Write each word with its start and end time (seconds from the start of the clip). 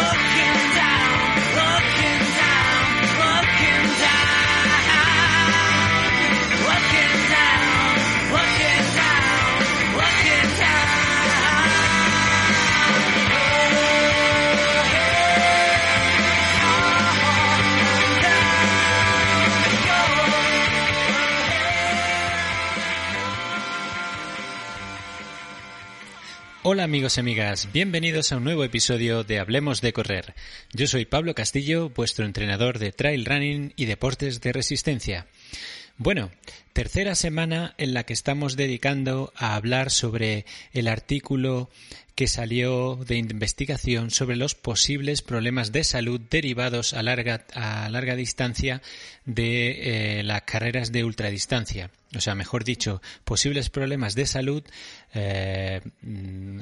love. 0.00 0.27
Hola 26.70 26.84
amigos 26.84 27.16
y 27.16 27.20
amigas, 27.20 27.66
bienvenidos 27.72 28.30
a 28.30 28.36
un 28.36 28.44
nuevo 28.44 28.62
episodio 28.62 29.24
de 29.24 29.38
Hablemos 29.38 29.80
de 29.80 29.94
Correr. 29.94 30.34
Yo 30.74 30.86
soy 30.86 31.06
Pablo 31.06 31.34
Castillo, 31.34 31.88
vuestro 31.88 32.26
entrenador 32.26 32.78
de 32.78 32.92
trail 32.92 33.24
running 33.24 33.72
y 33.74 33.86
deportes 33.86 34.42
de 34.42 34.52
resistencia. 34.52 35.26
Bueno, 36.00 36.30
tercera 36.74 37.16
semana 37.16 37.74
en 37.76 37.92
la 37.92 38.04
que 38.04 38.12
estamos 38.12 38.54
dedicando 38.54 39.32
a 39.34 39.56
hablar 39.56 39.90
sobre 39.90 40.46
el 40.72 40.86
artículo 40.86 41.70
que 42.14 42.28
salió 42.28 42.94
de 42.94 43.16
investigación 43.16 44.12
sobre 44.12 44.36
los 44.36 44.54
posibles 44.54 45.22
problemas 45.22 45.72
de 45.72 45.82
salud 45.82 46.20
derivados 46.30 46.94
a 46.94 47.02
larga, 47.02 47.44
a 47.52 47.88
larga 47.90 48.14
distancia 48.14 48.80
de 49.24 50.20
eh, 50.20 50.22
las 50.22 50.42
carreras 50.42 50.92
de 50.92 51.02
ultradistancia. 51.02 51.90
O 52.14 52.20
sea, 52.20 52.36
mejor 52.36 52.62
dicho, 52.62 53.02
posibles 53.24 53.68
problemas 53.68 54.14
de 54.14 54.26
salud 54.26 54.62
eh, 55.14 55.80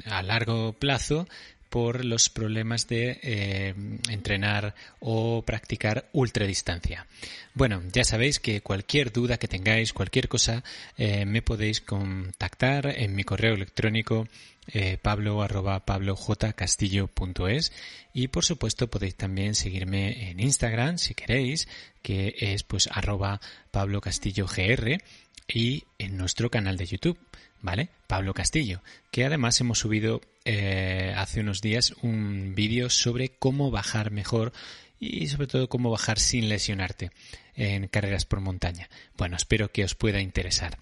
a 0.05 0.23
largo 0.23 0.73
plazo 0.73 1.27
por 1.69 2.05
los 2.05 2.29
problemas 2.29 2.87
de 2.87 3.19
eh, 3.21 3.73
entrenar 4.09 4.73
o 4.99 5.43
practicar 5.45 6.09
ultradistancia. 6.13 7.05
Bueno, 7.53 7.83
ya 7.91 8.03
sabéis 8.03 8.39
que 8.39 8.61
cualquier 8.61 9.11
duda 9.11 9.37
que 9.37 9.47
tengáis, 9.47 9.93
cualquier 9.93 10.27
cosa, 10.27 10.63
eh, 10.97 11.25
me 11.25 11.41
podéis 11.41 11.81
contactar 11.81 12.93
en 12.97 13.15
mi 13.15 13.23
correo 13.23 13.55
electrónico 13.55 14.27
eh, 14.67 14.97
pablojcastillo.es 14.97 17.71
y 18.13 18.27
por 18.27 18.43
supuesto 18.43 18.89
podéis 18.89 19.15
también 19.15 19.55
seguirme 19.55 20.29
en 20.29 20.39
Instagram 20.39 20.97
si 20.97 21.13
queréis, 21.13 21.67
que 22.01 22.35
es 22.37 22.63
pues 22.63 22.89
arroba 22.91 23.39
pablocastillogr 23.71 25.01
y 25.47 25.85
en 25.97 26.17
nuestro 26.17 26.49
canal 26.49 26.75
de 26.75 26.85
YouTube 26.85 27.17
¿vale? 27.61 27.89
Pablo 28.07 28.33
Castillo, 28.33 28.81
que 29.11 29.25
además 29.25 29.59
hemos 29.61 29.79
subido 29.79 30.21
eh, 30.45 31.13
hace 31.17 31.41
unos 31.41 31.61
días 31.61 31.93
un 32.01 32.53
vídeo 32.55 32.89
sobre 32.89 33.29
cómo 33.29 33.71
bajar 33.71 34.11
mejor 34.11 34.53
y 34.99 35.27
sobre 35.27 35.47
todo 35.47 35.69
cómo 35.69 35.91
bajar 35.91 36.19
sin 36.19 36.49
lesionarte 36.49 37.11
en 37.55 37.87
carreras 37.87 38.25
por 38.25 38.39
montaña. 38.39 38.89
Bueno, 39.17 39.35
espero 39.35 39.71
que 39.71 39.83
os 39.83 39.95
pueda 39.95 40.21
interesar. 40.21 40.77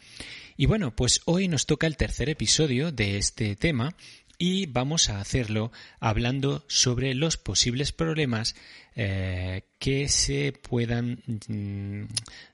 Y 0.57 0.67
bueno, 0.67 0.95
pues 0.95 1.21
hoy 1.25 1.47
nos 1.47 1.65
toca 1.65 1.87
el 1.87 1.97
tercer 1.97 2.29
episodio 2.29 2.91
de 2.91 3.17
este 3.17 3.55
tema 3.55 3.95
y 4.37 4.65
vamos 4.67 5.09
a 5.09 5.19
hacerlo 5.19 5.71
hablando 5.99 6.65
sobre 6.67 7.13
los 7.13 7.37
posibles 7.37 7.91
problemas 7.91 8.55
eh, 8.95 9.63
que 9.79 10.07
se 10.07 10.53
puedan 10.53 11.19
mm, 11.47 12.05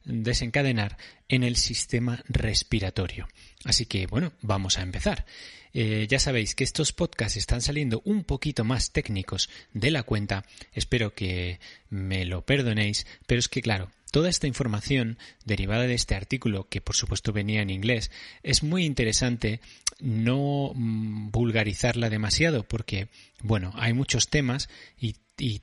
desencadenar 0.06 0.98
en 1.30 1.44
el 1.44 1.56
sistema 1.56 2.24
respiratorio. 2.28 3.28
Así 3.64 3.86
que 3.86 4.08
bueno, 4.08 4.34
vamos 4.42 4.78
a 4.78 4.82
empezar. 4.82 5.26
Eh, 5.74 6.08
ya 6.10 6.20
sabéis 6.20 6.56
que 6.56 6.64
estos 6.64 6.92
podcasts 6.92 7.38
están 7.38 7.62
saliendo 7.62 8.02
un 8.04 8.24
poquito 8.24 8.64
más 8.64 8.92
técnicos 8.92 9.50
de 9.74 9.92
la 9.92 10.04
cuenta. 10.04 10.44
Espero 10.74 11.14
que 11.14 11.60
me 11.90 12.26
lo 12.26 12.46
perdonéis, 12.46 13.08
pero 13.26 13.40
es 13.40 13.48
que 13.48 13.62
claro, 13.62 13.90
Toda 14.12 14.30
esta 14.30 14.48
información 14.48 15.18
derivada 15.46 15.88
de 15.88 15.94
este 15.94 16.16
artículo, 16.16 16.68
que 16.68 16.82
por 16.82 16.96
supuesto 16.98 17.32
venía 17.32 17.62
en 17.62 17.70
inglés, 17.70 18.12
es 18.44 18.62
muy 18.62 18.86
interesante 18.86 19.62
no 20.02 20.74
mm, 20.76 21.32
vulgarizarla 21.32 22.10
demasiado 22.10 22.64
porque, 22.64 23.08
bueno, 23.42 23.72
hay 23.76 23.94
muchos 23.94 24.28
temas 24.28 24.70
y, 25.00 25.16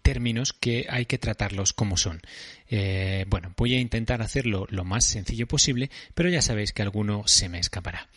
términos 0.03 0.53
que 0.53 0.87
hay 0.89 1.07
que 1.07 1.19
tratarlos 1.19 1.73
como 1.73 1.97
son. 1.97 2.21
Eh, 2.69 3.27
bueno, 3.29 3.55
voy 3.57 3.75
a 3.75 3.79
intentar 3.79 4.23
hacerlo 4.23 4.67
lo 4.71 4.85
más 4.85 5.05
sencillo 5.05 5.47
posible, 5.47 5.89
pero 6.15 6.29
ya 6.29 6.43
sabéis 6.43 6.73
que 6.73 6.83
alguno 6.83 7.23
se 7.27 7.49
me 7.49 7.61
escapará. 7.61 8.09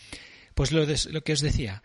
Pues 0.55 0.71
lo, 0.71 0.87
lo 0.87 1.23
que 1.23 1.33
os 1.33 1.41
decía, 1.41 1.83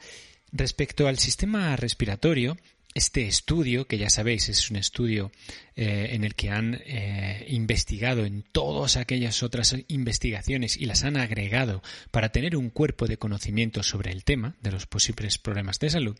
respecto 0.51 1.09
al 1.09 1.19
sistema 1.19 1.77
respiratorio, 1.77 2.57
este 2.97 3.27
estudio, 3.27 3.87
que 3.87 3.99
ya 3.99 4.09
sabéis 4.09 4.49
es 4.49 4.71
un 4.71 4.77
estudio 4.77 5.31
eh, 5.75 6.09
en 6.13 6.25
el 6.25 6.35
que 6.35 6.49
han 6.49 6.81
eh, 6.87 7.45
investigado 7.51 8.25
en 8.25 8.43
todas 8.43 8.97
aquellas 8.97 9.43
otras 9.43 9.77
investigaciones 9.89 10.79
y 10.79 10.87
las 10.87 11.05
han 11.05 11.19
agregado 11.19 11.83
para 12.11 12.31
tener 12.31 12.57
un 12.57 12.71
cuerpo 12.71 13.07
de 13.07 13.19
conocimiento 13.19 13.83
sobre 13.83 14.13
el 14.13 14.25
tema 14.25 14.57
de 14.63 14.73
los 14.73 14.87
posibles 14.87 15.37
problemas 15.37 15.79
de 15.79 15.91
salud, 15.91 16.17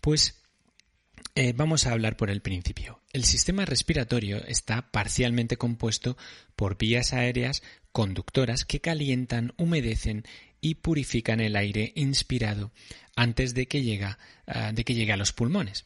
pues 0.00 0.40
eh, 1.34 1.52
vamos 1.56 1.86
a 1.86 1.92
hablar 1.92 2.16
por 2.16 2.30
el 2.30 2.40
principio. 2.40 3.00
El 3.12 3.24
sistema 3.24 3.64
respiratorio 3.64 4.44
está 4.46 4.92
parcialmente 4.92 5.56
compuesto 5.56 6.16
por 6.54 6.78
vías 6.78 7.14
aéreas 7.14 7.64
conductoras 7.90 8.64
que 8.64 8.80
calientan, 8.80 9.54
humedecen 9.56 10.24
y 10.60 10.76
purifican 10.76 11.40
el 11.40 11.56
aire 11.56 11.92
inspirado 11.96 12.70
antes 13.16 13.54
de 13.54 13.66
que, 13.66 13.82
llega, 13.82 14.18
ah, 14.46 14.70
de 14.72 14.84
que 14.84 14.94
llegue 14.94 15.12
a 15.12 15.16
los 15.16 15.32
pulmones. 15.32 15.84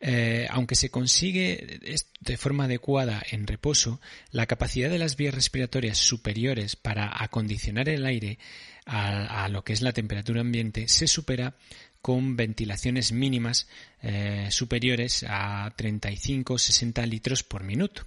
Eh, 0.00 0.46
aunque 0.50 0.74
se 0.74 0.90
consigue 0.90 1.80
de 2.20 2.36
forma 2.36 2.64
adecuada 2.64 3.22
en 3.30 3.46
reposo, 3.46 4.00
la 4.30 4.46
capacidad 4.46 4.90
de 4.90 4.98
las 4.98 5.16
vías 5.16 5.34
respiratorias 5.34 5.98
superiores 5.98 6.76
para 6.76 7.22
acondicionar 7.22 7.88
el 7.88 8.04
aire 8.04 8.38
a, 8.84 9.48
lo 9.48 9.64
que 9.64 9.72
es 9.72 9.82
la 9.82 9.92
temperatura 9.92 10.42
ambiente 10.42 10.86
se 10.86 11.08
supera 11.08 11.56
con 12.00 12.36
ventilaciones 12.36 13.10
mínimas 13.10 13.66
eh, 14.00 14.46
superiores 14.50 15.24
a 15.28 15.74
35-60 15.76 17.04
litros 17.06 17.42
por 17.42 17.64
minuto. 17.64 18.06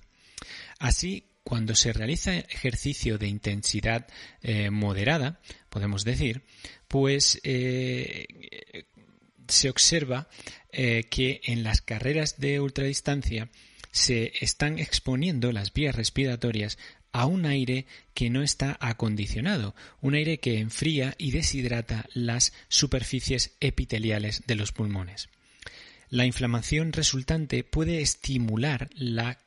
Así, 0.79 1.25
cuando 1.43 1.75
se 1.75 1.91
realiza 1.91 2.33
ejercicio 2.35 3.17
de 3.17 3.27
intensidad 3.27 4.07
eh, 4.41 4.69
moderada, 4.69 5.41
podemos 5.69 6.05
decir, 6.05 6.43
pues 6.87 7.41
se 9.49 9.69
observa 9.69 10.27
eh, 10.71 11.05
que 11.09 11.41
en 11.43 11.63
las 11.63 11.81
carreras 11.81 12.39
de 12.39 12.59
ultradistancia 12.59 13.49
se 13.91 14.33
están 14.41 14.79
exponiendo 14.79 15.51
las 15.51 15.73
vías 15.73 15.95
respiratorias 15.95 16.77
a 17.11 17.25
un 17.25 17.45
aire 17.45 17.85
que 18.13 18.29
no 18.29 18.43
está 18.43 18.77
acondicionado, 18.79 19.75
un 20.01 20.15
aire 20.15 20.39
que 20.39 20.59
enfría 20.59 21.15
y 21.17 21.31
deshidrata 21.31 22.07
las 22.13 22.53
superficies 22.67 23.55
epiteliales 23.59 24.43
de 24.45 24.55
los 24.55 24.71
pulmones. 24.71 25.29
La 26.09 26.25
inflamación 26.25 26.93
resultante 26.93 27.63
puede 27.63 28.01
estimular 28.01 28.89
la 28.93 29.39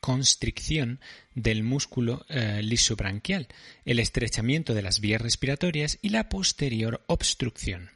constricción 0.00 1.00
del 1.34 1.62
músculo 1.62 2.24
eh, 2.28 2.60
lisobranquial, 2.62 3.48
el 3.84 3.98
estrechamiento 3.98 4.74
de 4.74 4.82
las 4.82 5.00
vías 5.00 5.20
respiratorias 5.20 5.98
y 6.02 6.10
la 6.10 6.28
posterior 6.28 7.02
obstrucción. 7.06 7.95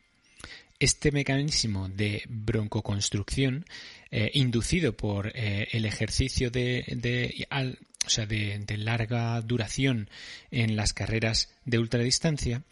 Este 0.81 1.13
mecanismo 1.13 1.89
de 1.89 2.23
broncoconstrucción, 2.29 3.67
eh, 4.11 4.31
inducido 4.35 4.97
por 4.97 5.31
eh, 5.35 5.69
el 5.73 5.85
ejercicio 5.85 6.51
de, 6.51 6.85
de, 6.89 8.77
larga 8.79 9.41
duración 9.43 10.09
en 10.51 10.77
las 10.77 10.95
carreras 10.95 11.51
de 11.67 11.79
ultradistancia, 11.79 12.65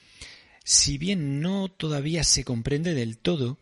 si 0.65 0.99
bien 0.99 1.41
no 1.41 1.69
todavía 1.69 2.25
se 2.25 2.45
comprende 2.45 2.95
del 2.95 3.19
todo, 3.19 3.59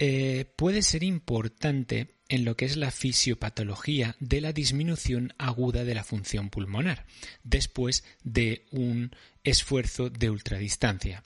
eh, 0.00 0.44
puede 0.56 0.82
ser 0.82 1.02
importante 1.02 2.14
en 2.28 2.44
lo 2.44 2.56
que 2.56 2.64
es 2.64 2.76
la 2.76 2.90
fisiopatología 2.90 4.16
de 4.20 4.40
la 4.40 4.52
disminución 4.52 5.34
aguda 5.38 5.84
de 5.84 5.94
la 5.94 6.04
función 6.04 6.50
pulmonar 6.50 7.06
después 7.42 8.04
de 8.22 8.66
un 8.70 9.12
esfuerzo 9.44 10.10
de 10.10 10.30
ultradistancia. 10.30 11.24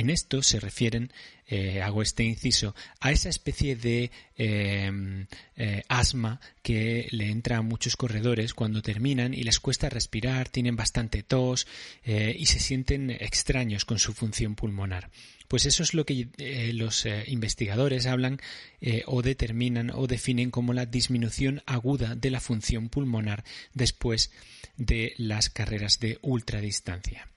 En 0.00 0.08
esto 0.08 0.42
se 0.42 0.58
refieren, 0.60 1.12
eh, 1.46 1.82
hago 1.82 2.00
este 2.00 2.24
inciso, 2.24 2.74
a 3.00 3.12
esa 3.12 3.28
especie 3.28 3.76
de 3.76 4.10
em, 4.34 5.26
eh, 5.56 5.82
asma 5.88 6.40
que 6.62 7.06
le 7.10 7.28
entra 7.28 7.58
a 7.58 7.62
muchos 7.62 7.96
corredores 7.96 8.54
cuando 8.54 8.80
terminan 8.80 9.34
y 9.34 9.42
les 9.42 9.60
cuesta 9.60 9.90
respirar, 9.90 10.48
tienen 10.48 10.74
bastante 10.74 11.22
tos 11.22 11.66
eh, 12.02 12.34
y 12.34 12.46
se 12.46 12.60
sienten 12.60 13.10
extraños 13.10 13.84
con 13.84 13.98
su 13.98 14.14
función 14.14 14.54
pulmonar. 14.54 15.10
Pues 15.48 15.66
eso 15.66 15.82
es 15.82 15.92
lo 15.92 16.06
que 16.06 16.28
los 16.72 17.06
investigadores 17.26 18.06
hablan 18.06 18.40
o 19.06 19.20
determinan 19.20 19.90
o 19.92 20.06
definen 20.06 20.50
como 20.50 20.72
la 20.72 20.86
disminución 20.86 21.60
aguda 21.66 22.14
de 22.14 22.30
la 22.30 22.40
función 22.40 22.88
pulmonar 22.88 23.42
después 23.74 24.30
de 24.76 25.12
las 25.18 25.50
carreras 25.50 25.98
de 25.98 26.20
ultradistancia. 26.22 27.28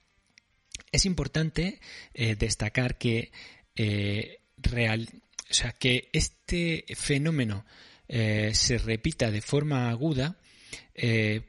Es 0.94 1.06
importante 1.06 1.80
eh, 2.14 2.36
destacar 2.36 2.98
que, 2.98 3.32
eh, 3.74 4.38
real, 4.58 5.08
o 5.50 5.52
sea, 5.52 5.72
que 5.72 6.08
este 6.12 6.84
fenómeno 6.94 7.66
eh, 8.06 8.52
se 8.54 8.78
repita 8.78 9.32
de 9.32 9.42
forma 9.42 9.90
aguda 9.90 10.38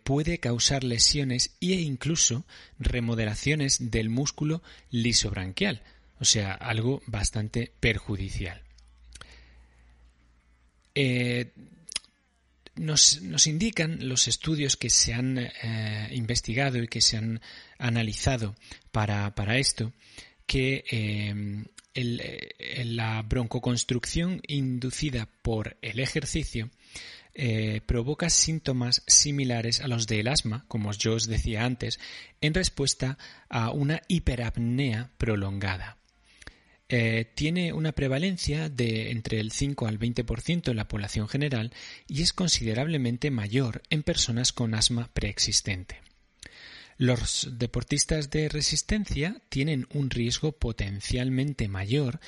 puede 0.04 0.40
causar 0.40 0.84
lesiones 0.84 1.56
e 1.62 1.74
incluso 1.74 2.48
remodelaciones 2.80 3.92
del 3.92 4.10
músculo 4.10 4.64
lisobranquial, 4.90 5.84
o 6.20 6.26
sea, 6.26 6.54
algo 6.54 7.04
bastante 7.06 7.72
perjudicial. 7.80 8.64
Nos, 12.76 13.48
indican 13.48 14.10
los 14.10 14.28
estudios 14.28 14.76
que 14.76 14.90
se 14.90 15.14
han 15.14 15.38
eh, 15.38 16.10
investigado 16.12 16.82
y 16.82 16.88
que 16.88 17.02
se 17.02 17.18
han 17.18 17.42
analizado 17.78 18.56
para, 18.92 19.34
esto 19.58 19.94
que 20.46 20.84
em, 20.90 21.66
eh, 21.94 22.84
la 22.86 23.22
broncoconstrucción 23.22 24.42
inducida 24.48 25.30
por 25.42 25.78
el 25.82 26.00
ejercicio 26.00 26.70
eh, 27.34 27.82
provoca 27.86 28.30
síntomas 28.30 29.04
similares 29.08 29.82
a 29.82 29.88
los 29.88 30.08
del 30.08 30.30
asma, 30.30 30.64
como 30.70 30.94
yo 30.94 31.16
os 31.16 31.28
decía 31.28 31.66
antes, 31.66 32.00
en 32.40 32.54
respuesta 32.54 33.18
a 33.50 33.72
una 33.72 34.02
hiperapnea 34.08 35.12
prolongada. 35.18 35.98
Eh, 36.88 37.32
tiene 37.34 37.74
una 37.74 37.94
prevalencia 37.94 38.70
de 38.70 39.10
entre 39.10 39.40
el 39.40 39.52
5 39.52 39.88
al 39.88 39.98
20% 39.98 40.70
en 40.70 40.78
la 40.78 40.88
población 40.88 41.28
general 41.28 41.74
y 42.08 42.22
es 42.22 42.32
considerablemente 42.32 43.32
mayor 43.32 43.82
en 43.90 44.04
personas 44.04 44.54
con 44.54 44.76
asma 44.76 45.10
preexistente. 45.14 46.02
Los 46.98 47.50
deportistas 47.58 48.30
de 48.30 48.50
resistencia 48.50 49.42
tienen 49.50 49.88
un 49.94 50.10
riesgo 50.12 50.54
potencialmente 50.54 51.68
mayor 51.68 52.20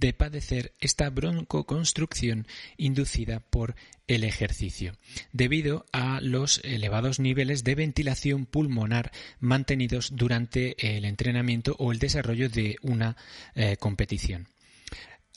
de 0.00 0.14
padecer 0.14 0.72
esta 0.80 1.10
broncoconstrucción 1.10 2.46
inducida 2.78 3.40
por 3.40 3.76
el 4.08 4.24
ejercicio, 4.24 4.96
debido 5.32 5.86
a 5.92 6.20
los 6.20 6.60
elevados 6.64 7.20
niveles 7.20 7.62
de 7.62 7.74
ventilación 7.74 8.46
pulmonar 8.46 9.12
mantenidos 9.38 10.16
durante 10.16 10.96
el 10.96 11.04
entrenamiento 11.04 11.76
o 11.78 11.92
el 11.92 11.98
desarrollo 11.98 12.48
de 12.48 12.76
una 12.82 13.16
eh, 13.54 13.76
competición. 13.78 14.48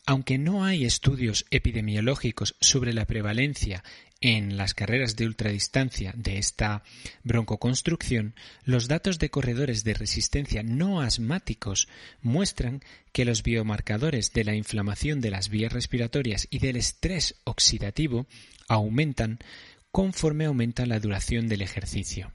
Aunque 0.06 0.38
no 0.38 0.66
hay 0.66 0.86
estudios 0.86 1.46
epidemiológicos 1.52 2.56
sobre 2.60 2.94
la 2.94 3.06
prevalencia 3.06 3.84
en 4.24 4.56
las 4.56 4.74
carreras 4.74 5.18
de 5.18 5.26
ultradistancia 5.26 6.14
de 6.16 6.38
esta 6.38 6.82
broncoconstrucción, 7.24 8.36
los 8.64 8.88
datos 8.88 9.20
de 9.20 9.30
corredores 9.30 9.84
de 9.84 9.94
resistencia 9.94 10.64
no 10.64 11.02
asmáticos 11.02 11.90
muestran 12.22 12.82
que 13.12 13.26
los 13.26 13.44
biomarcadores 13.44 14.32
de 14.32 14.46
la 14.46 14.56
inflamación 14.56 15.20
de 15.20 15.30
las 15.30 15.50
vías 15.50 15.74
respiratorias 15.74 16.48
y 16.50 16.60
del 16.60 16.78
estrés 16.78 17.36
oxidativo 17.44 18.26
aumentan 18.70 19.40
conforme 19.92 20.46
aumenta 20.46 20.86
la 20.86 21.02
duración 21.02 21.50
del 21.50 21.62
ejercicio. 21.62 22.32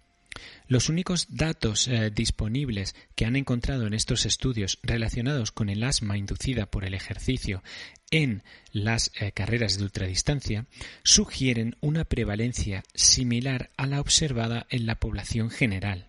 Los 0.69 0.91
únicos 0.91 1.27
datos 1.31 1.89
eh, 1.89 2.11
disponibles 2.15 2.95
que 3.15 3.25
han 3.25 3.37
encontrado 3.37 3.87
en 3.87 3.95
estos 3.95 4.27
estudios 4.27 4.79
relacionados 4.83 5.51
con 5.51 5.71
el 5.71 5.83
asma 5.83 6.19
inducida 6.19 6.67
por 6.67 6.85
el 6.85 6.93
ejercicio 6.93 7.63
en 8.11 8.43
las 8.71 9.11
eh, 9.19 9.33
carreras 9.33 9.79
de 9.79 9.85
ultradistancia 9.85 10.67
sugieren 11.03 11.77
una 11.81 12.05
prevalencia 12.05 12.85
similar 12.95 13.71
a 13.79 13.87
la 13.87 13.99
observada 14.01 14.67
en 14.69 14.85
la 14.85 14.97
población 14.97 15.49
general. 15.49 16.09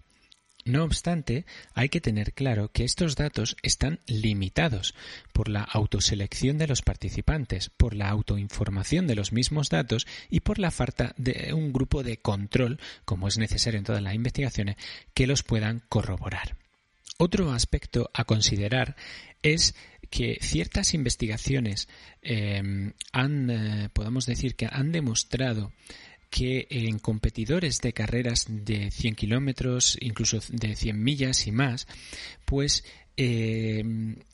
No 0.69 0.83
obstante, 0.83 1.47
hay 1.73 1.89
que 1.89 1.99
tener 1.99 2.31
claro 2.33 2.71
que 2.71 2.83
estos 2.83 3.15
datos 3.15 3.57
están 3.63 4.01
limitados 4.05 4.93
por 5.33 5.49
la 5.49 5.63
autoselección 5.63 6.59
de 6.59 6.67
los 6.67 6.83
participantes, 6.83 7.71
por 7.71 7.95
la 7.95 8.09
autoinformación 8.09 9.07
de 9.07 9.15
los 9.15 9.33
mismos 9.33 9.69
datos 9.69 10.05
y 10.29 10.41
por 10.41 10.59
la 10.59 10.69
falta 10.69 11.15
de 11.17 11.55
un 11.55 11.73
grupo 11.73 12.03
de 12.03 12.17
control, 12.17 12.79
como 13.03 13.27
es 13.27 13.39
necesario 13.39 13.79
en 13.79 13.83
todas 13.83 14.03
las 14.03 14.13
investigaciones, 14.13 14.75
que 15.15 15.25
los 15.25 15.41
puedan 15.41 15.81
corroborar. 15.89 16.55
Otro 17.17 17.51
aspecto 17.51 18.11
a 18.13 18.25
considerar 18.25 18.95
es 19.41 19.73
que 20.11 20.37
ciertas 20.39 20.93
investigaciones 20.93 21.89
eh, 22.21 22.93
han, 23.11 23.49
eh, 23.49 23.89
podemos 23.91 24.27
decir 24.27 24.55
que 24.55 24.67
han 24.71 24.91
demostrado 24.91 25.71
que 26.29 26.67
en 26.69 26.99
competidores 26.99 27.81
de 27.81 27.93
carreras 27.93 28.45
de 28.47 28.91
100 28.91 29.15
kilómetros, 29.15 29.97
incluso 29.99 30.39
de 30.49 30.75
100 30.75 31.01
millas 31.01 31.47
y 31.47 31.51
más, 31.51 31.87
pues 32.45 32.83
eh, 33.17 33.83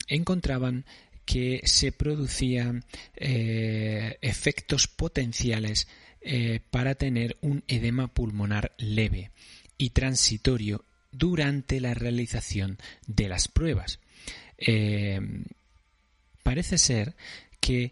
encontraban 0.08 0.84
que 1.24 1.60
se 1.64 1.90
producían 1.90 2.84
eh, 3.16 4.16
efectos 4.20 4.86
potenciales 4.86 5.88
eh, 6.20 6.60
para 6.70 6.94
tener 6.94 7.36
un 7.40 7.64
edema 7.66 8.08
pulmonar 8.08 8.72
leve 8.78 9.32
y 9.78 9.90
transitorio 9.90 10.84
durante 11.10 11.80
la 11.80 11.94
realización 11.94 12.78
de 13.06 13.28
las 13.28 13.48
pruebas. 13.48 13.98
parece 16.42 16.78
ser 16.78 17.16
que 17.60 17.90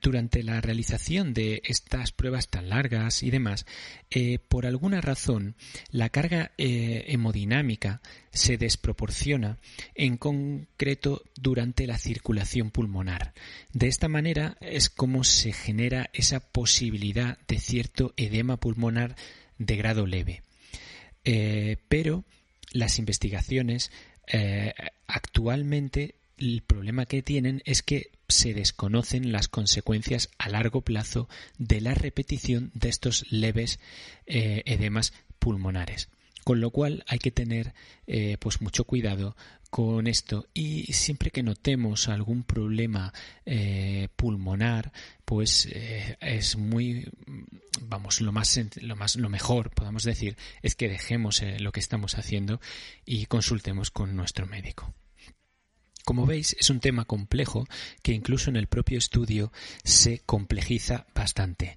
durante 0.00 0.42
la 0.42 0.60
realización 0.60 1.34
de 1.34 1.62
estas 1.64 2.12
pruebas 2.12 2.48
tan 2.48 2.68
largas 2.68 3.22
y 3.22 3.30
demás, 3.30 3.66
eh, 4.10 4.38
por 4.38 4.66
alguna 4.66 5.00
razón 5.00 5.56
la 5.90 6.08
carga 6.08 6.52
eh, 6.58 7.04
hemodinámica 7.08 8.00
se 8.30 8.56
desproporciona, 8.58 9.58
en 9.94 10.16
concreto 10.16 11.22
durante 11.34 11.86
la 11.86 11.98
circulación 11.98 12.70
pulmonar. 12.70 13.32
De 13.72 13.88
esta 13.88 14.08
manera 14.08 14.56
es 14.60 14.90
como 14.90 15.24
se 15.24 15.52
genera 15.52 16.10
esa 16.12 16.40
posibilidad 16.40 17.38
de 17.48 17.58
cierto 17.58 18.12
edema 18.16 18.58
pulmonar 18.58 19.16
de 19.58 19.76
grado 19.76 20.06
leve. 20.06 20.42
Eh, 21.24 21.78
pero 21.88 22.24
las 22.72 22.98
investigaciones 22.98 23.90
actualmente 25.06 26.16
el 26.38 26.62
problema 26.62 27.06
que 27.06 27.22
tienen 27.22 27.62
es 27.64 27.82
que 27.82 28.10
se 28.28 28.54
desconocen 28.54 29.32
las 29.32 29.48
consecuencias 29.48 30.30
a 30.38 30.48
largo 30.48 30.82
plazo 30.82 31.28
de 31.58 31.80
la 31.80 31.94
repetición 31.94 32.70
de 32.74 32.88
estos 32.88 33.30
leves 33.30 33.78
eh, 34.26 34.62
edemas 34.66 35.12
pulmonares. 35.38 36.08
Con 36.44 36.60
lo 36.60 36.70
cual 36.70 37.04
hay 37.08 37.18
que 37.18 37.32
tener 37.32 37.74
eh, 38.06 38.36
pues 38.38 38.60
mucho 38.60 38.84
cuidado 38.84 39.36
con 39.70 40.06
esto 40.06 40.46
y 40.54 40.92
siempre 40.92 41.32
que 41.32 41.42
notemos 41.42 42.08
algún 42.08 42.44
problema 42.44 43.12
eh, 43.44 44.08
pulmonar 44.14 44.92
pues 45.24 45.68
es 46.20 46.56
muy 46.56 47.10
vamos 47.82 48.20
lo 48.20 48.30
más 48.30 48.60
lo 48.76 48.94
más 48.94 49.16
lo 49.16 49.28
mejor 49.28 49.70
podemos 49.70 50.04
decir 50.04 50.36
es 50.62 50.76
que 50.76 50.88
dejemos 50.88 51.42
lo 51.58 51.72
que 51.72 51.80
estamos 51.80 52.16
haciendo 52.16 52.60
y 53.04 53.26
consultemos 53.26 53.90
con 53.90 54.14
nuestro 54.14 54.46
médico. 54.46 54.94
Como 56.06 56.24
veis, 56.24 56.54
es 56.60 56.70
un 56.70 56.78
tema 56.78 57.04
complejo 57.04 57.66
que 58.00 58.12
incluso 58.12 58.48
en 58.48 58.54
el 58.54 58.68
propio 58.68 58.96
estudio 58.96 59.50
se 59.82 60.20
complejiza 60.20 61.04
bastante. 61.16 61.76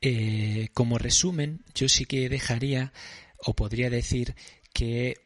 Eh, 0.00 0.68
como 0.74 0.96
resumen, 0.96 1.64
yo 1.74 1.88
sí 1.88 2.04
que 2.04 2.28
dejaría 2.28 2.92
o 3.36 3.56
podría 3.56 3.90
decir 3.90 4.36
que 4.72 5.16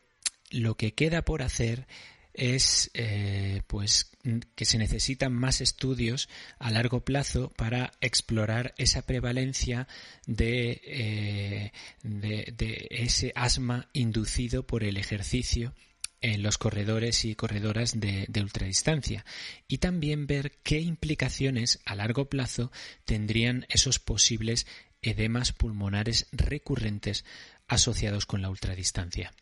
lo 0.51 0.79
que 0.79 0.95
queda 0.95 1.27
por 1.27 1.43
hacer 1.43 1.87
es 2.33 2.91
eh, 2.95 3.61
pues 3.67 4.13
que 4.55 4.65
se 4.65 4.79
necesitan 4.79 5.35
más 5.35 5.61
estudios 5.61 6.31
a 6.59 6.71
largo 6.71 7.05
plazo 7.05 7.53
para 7.55 7.93
explorar 8.01 8.73
esa 8.79 9.03
prevalencia 9.03 9.89
de, 10.27 10.81
eh, 10.85 11.73
de 12.03 12.87
ese 12.89 13.31
asma 13.35 13.91
inducido 13.93 14.67
por 14.67 14.85
el 14.85 14.97
ejercicio 14.97 15.75
en 16.21 16.43
los 16.43 16.59
corredores 16.59 17.25
y 17.25 17.35
corredoras 17.35 17.99
de, 18.01 18.27
ultradistancia 18.41 19.25
y 19.67 19.79
también 19.79 20.27
ver 20.27 20.59
qué 20.63 20.81
implicaciones 20.81 21.81
a 21.85 21.95
largo 21.95 22.29
plazo 22.29 22.73
tendrían 23.05 23.67
esos 23.69 23.99
posibles 23.99 24.67
edemas 25.03 25.53
pulmonares 25.53 26.27
recurrentes 26.33 27.25
asociados 27.69 28.27
con 28.27 28.43
la 28.43 28.51
ultradistancia. 28.51 29.33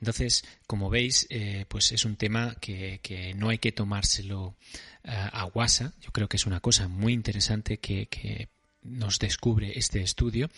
Entonces, 0.00 0.44
como 0.66 0.90
veis, 0.90 1.26
eh, 1.28 1.66
pues 1.68 1.92
es 1.92 2.04
un 2.04 2.16
tema 2.16 2.56
que, 2.60 3.00
no 3.36 3.48
hay 3.48 3.58
que 3.58 3.72
tomárselo 3.72 4.56
eh, 5.02 5.10
a 5.10 5.42
guasa. 5.44 5.92
Yo 6.00 6.12
creo 6.12 6.28
que 6.28 6.36
es 6.36 6.46
una 6.46 6.60
cosa 6.60 6.88
muy 6.88 7.12
interesante 7.12 7.78
que 7.78 8.48
nos 8.82 9.18
descubre 9.18 9.78
este 9.78 10.00
estudio 10.00 10.50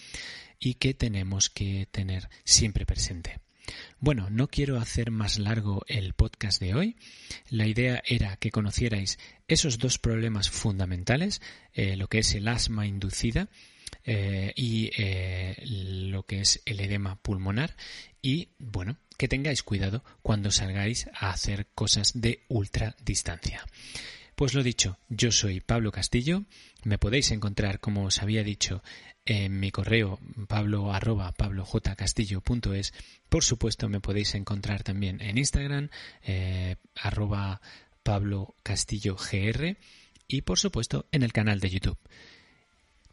y 0.58 0.74
que 0.74 0.94
tenemos 0.94 1.48
que 1.48 1.88
tener 1.90 2.28
siempre 2.44 2.84
presente. 2.84 3.40
Bueno, 3.98 4.28
no 4.30 4.48
quiero 4.48 4.78
hacer 4.78 5.10
más 5.10 5.38
largo 5.38 5.82
el 5.88 6.14
podcast 6.14 6.60
de 6.60 6.74
hoy. 6.74 6.96
La 7.48 7.66
idea 7.66 8.02
era 8.06 8.36
que 8.36 8.50
conocierais 8.50 9.18
esos 9.48 9.78
dos 9.78 9.98
problemas 9.98 10.50
fundamentales, 10.50 11.40
eh, 11.72 11.96
lo 11.96 12.08
que 12.08 12.18
es 12.18 12.34
el 12.34 12.48
asma 12.48 12.86
inducida 12.86 13.48
eh, 14.04 14.52
y 14.56 14.90
eh, 14.96 15.56
lo 15.64 16.24
que 16.24 16.40
es 16.40 16.62
el 16.64 16.80
edema 16.80 17.16
pulmonar 17.16 17.76
y 18.22 18.48
bueno 18.58 18.96
que 19.18 19.28
tengáis 19.28 19.62
cuidado 19.62 20.02
cuando 20.22 20.50
salgáis 20.50 21.08
a 21.14 21.30
hacer 21.30 21.66
cosas 21.74 22.12
de 22.14 22.44
ultradistancia. 22.48 23.66
Pues 24.34 24.54
lo 24.54 24.62
dicho, 24.62 24.98
yo 25.10 25.30
soy 25.30 25.60
Pablo 25.60 25.92
Castillo, 25.92 26.44
me 26.84 26.96
podéis 26.96 27.30
encontrar 27.30 27.80
como 27.80 28.04
os 28.04 28.22
había 28.22 28.42
dicho 28.42 28.82
en 29.30 29.60
mi 29.60 29.70
correo 29.70 30.18
pablo 30.49 30.92
arroba 30.92 31.30
pablojcastillo.es 31.30 32.92
por 33.28 33.44
supuesto 33.44 33.88
me 33.88 34.00
podéis 34.00 34.34
encontrar 34.34 34.82
también 34.82 35.20
en 35.20 35.38
Instagram 35.38 35.88
eh, 36.25 36.75
arroba 36.96 37.60
pablo 38.02 38.56
castillo 38.64 39.14
gr 39.14 39.76
y 40.26 40.42
por 40.42 40.58
supuesto 40.58 41.06
en 41.12 41.22
el 41.22 41.32
canal 41.32 41.60
de 41.60 41.70
YouTube. 41.70 41.99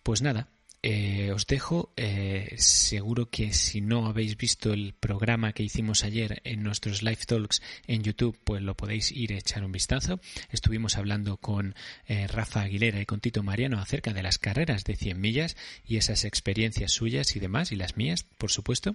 Pues 0.01 0.23
nada 0.23 0.49
eh, 0.83 1.31
os 1.33 1.47
dejo, 1.47 1.91
eh, 1.97 2.53
seguro 2.57 3.29
que 3.29 3.51
si 3.53 3.81
no 3.81 4.05
habéis 4.05 4.37
visto 4.37 4.73
el 4.73 4.93
programa 4.93 5.51
que 5.53 5.63
hicimos 5.63 6.03
ayer 6.03 6.41
en 6.43 6.61
nuestros 6.61 7.01
live 7.01 7.25
talks 7.25 7.61
en 7.87 8.03
YouTube, 8.03 8.37
pues 8.43 8.61
lo 8.61 8.77
podéis 8.77 9.11
ir 9.11 9.33
a 9.33 9.37
echar 9.37 9.65
un 9.65 9.71
vistazo. 9.71 10.19
Estuvimos 10.51 10.97
hablando 10.97 11.37
con 11.37 11.75
eh, 12.07 12.27
Rafa 12.27 12.61
Aguilera 12.61 13.01
y 13.01 13.05
con 13.05 13.21
Tito 13.21 13.41
Mariano 13.41 13.79
acerca 13.79 14.13
de 14.13 14.23
las 14.23 14.37
carreras 14.37 14.83
de 14.83 14.95
100 14.95 15.19
millas 15.19 15.57
y 15.85 15.97
esas 15.97 16.25
experiencias 16.25 16.91
suyas 16.91 17.35
y 17.35 17.39
demás, 17.39 17.71
y 17.71 17.75
las 17.75 17.97
mías, 17.97 18.23
por 18.37 18.51
supuesto. 18.51 18.93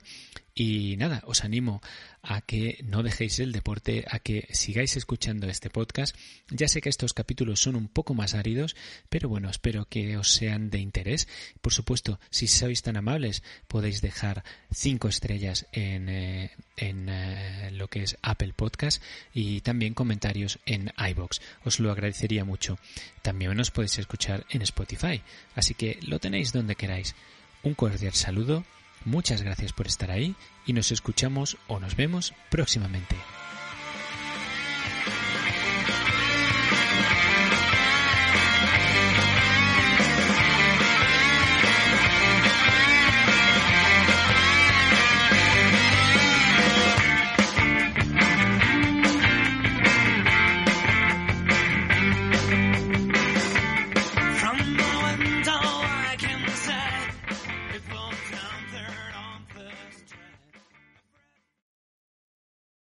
Y 0.55 0.97
nada, 0.99 1.23
os 1.27 1.45
animo 1.45 1.81
a 2.23 2.43
que 2.43 2.79
no 2.85 3.03
dejéis 3.03 3.41
el 3.41 3.53
deporte, 3.53 4.05
a 4.09 4.19
que 4.19 4.49
sigáis 4.53 4.97
escuchando 4.97 5.49
este 5.49 5.71
podcast. 5.71 6.15
Ya 6.51 6.69
sé 6.69 6.83
que 6.83 6.91
estos 6.91 7.15
capítulos 7.15 7.61
son 7.61 7.75
un 7.75 7.89
poco 7.89 8.15
más 8.15 8.35
áridos, 8.35 8.77
pero 9.09 9.29
bueno, 9.29 9.49
espero 9.49 9.87
que 9.87 10.19
os 10.19 10.29
sean 10.31 10.69
de 10.69 10.79
interés. 10.79 11.27
Por 11.63 11.72
supuesto, 11.73 12.21
si 12.31 12.47
sois 12.47 12.83
tan 12.83 12.97
amables, 12.97 13.43
podéis 13.69 14.01
dejar 14.01 14.45
cinco 14.73 15.09
estrellas 15.09 15.67
en, 15.73 16.09
eh, 16.09 16.51
en 16.77 17.09
eh, 17.09 17.71
lo 17.73 17.89
que 17.89 18.03
es 18.03 18.17
Apple 18.23 18.53
Podcast 18.55 19.03
y 19.35 19.61
también 19.63 19.95
comentarios 19.95 20.59
en 20.67 20.93
iBox. 20.97 21.41
Os 21.65 21.81
lo 21.81 21.91
agradecería 21.91 22.45
mucho. 22.45 22.79
También 23.23 23.59
os 23.59 23.71
podéis 23.71 23.99
escuchar 23.99 24.47
en 24.51 24.63
Spotify, 24.63 25.23
así 25.55 25.75
que 25.75 25.99
lo 26.03 26.19
tenéis 26.19 26.53
donde 26.53 26.77
queráis. 26.77 27.15
Un 27.63 27.75
cordial 27.75 28.15
saludo 28.15 28.65
Muchas 29.05 29.43
gracias 29.43 29.73
por 29.73 29.87
estar 29.87 30.11
ahí 30.11 30.35
y 30.65 30.73
nos 30.73 30.93
escuchamos 30.93 31.57
o 31.67 31.81
nos 31.81 31.97
vemos 31.97 32.35
próximamente. 32.51 33.17